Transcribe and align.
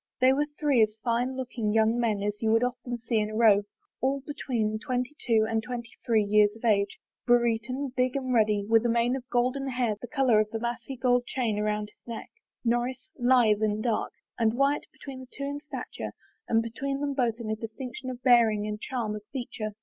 They 0.19 0.33
were 0.33 0.47
three 0.59 0.81
as 0.81 0.97
fine 1.03 1.37
looking 1.37 1.71
young 1.73 1.99
men 1.99 2.23
as 2.23 2.41
you 2.41 2.51
would 2.53 2.63
often 2.63 2.97
see 2.97 3.19
in 3.19 3.29
a 3.29 3.35
row, 3.35 3.61
all 4.01 4.19
between 4.25 4.79
twenty 4.79 5.15
two 5.27 5.45
and 5.47 5.61
twenty 5.61 5.91
three 6.03 6.23
years 6.23 6.55
of 6.55 6.65
age; 6.65 6.97
Brereton 7.27 7.93
big 7.95 8.15
and 8.15 8.33
ruddy, 8.33 8.65
with 8.67 8.83
a 8.83 8.89
mane 8.89 9.15
of 9.15 9.29
golden 9.29 9.69
hair 9.69 9.95
the 10.01 10.07
color 10.07 10.39
of 10.39 10.49
the 10.49 10.57
massy 10.59 10.97
gold 10.97 11.27
chain 11.27 11.59
about 11.59 11.89
his 11.91 12.07
neck, 12.07 12.31
Norris 12.65 13.11
lithe 13.19 13.61
and 13.61 13.83
dark, 13.83 14.11
and 14.39 14.55
Wyatt 14.55 14.87
between 14.91 15.19
the 15.19 15.27
two 15.31 15.43
in 15.43 15.59
stature 15.59 16.13
and 16.47 16.63
beyond 16.63 17.03
them 17.03 17.13
both 17.13 17.35
in 17.39 17.51
a 17.51 17.55
distinction 17.55 18.09
of 18.09 18.23
bearing 18.23 18.65
and 18.65 18.81
charm 18.81 19.15
of 19.15 19.21
feature. 19.31 19.75